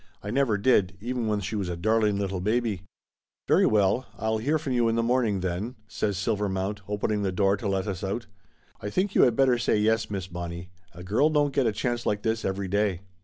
[0.23, 2.81] I never did, even when she was a darling little baby!"
[3.47, 6.79] "Very well, I'll hear from you in the morning then," 190 Laughter Limited says Silvermount,
[6.87, 8.25] opening the door to let us out.
[8.81, 10.71] "I think you had better say yes, Miss Bonnie.
[10.95, 13.01] A girl don't get a chance like this every day."